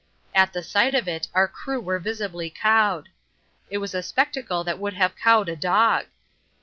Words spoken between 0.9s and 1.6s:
of it our